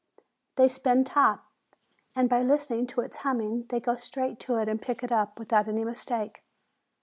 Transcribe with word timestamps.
They 0.55 0.67
spin 0.67 1.03
top, 1.03 1.45
aad 2.15 2.27
by 2.27 2.41
listening 2.41 2.87
to 2.87 3.01
its 3.01 3.17
hum 3.17 3.37
ming 3.37 3.65
they 3.69 3.79
go 3.79 3.93
straight 3.97 4.39
to 4.39 4.55
it 4.55 4.67
and 4.67 4.81
pick 4.81 5.03
it 5.03 5.11
up 5.11 5.37
without 5.37 5.67
any 5.67 5.83
mistake. 5.85 6.43